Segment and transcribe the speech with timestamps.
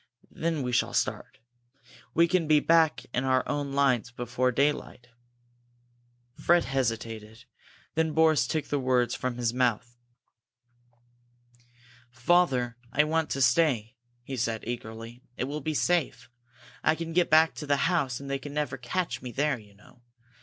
[0.31, 1.37] Then we shall start.
[2.15, 5.09] We can be back in our own lines before daylight."
[6.33, 7.45] Fred hesitated.
[7.93, 9.99] Then Boris took the words from his mouth.
[12.09, 15.21] "Father, I want to stay!" he said, eagerly.
[15.37, 16.31] "It will be safe.
[16.83, 19.75] I can get back to the house and they can never catch me there, you
[19.75, 20.01] know!